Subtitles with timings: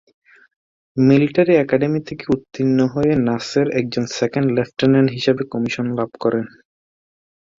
[0.97, 6.45] Military academy থেকে উত্তীর্ণ হয়ে নাসের একজন সেকেন্ড লেফটেন্যান্ট হিসেবে কমিশন লাভ করেন।